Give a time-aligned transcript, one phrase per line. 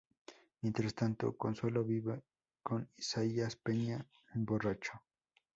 [0.63, 2.23] Mientras tanto, Consuelo vive
[2.63, 4.93] con Isaías Peña, un borracho.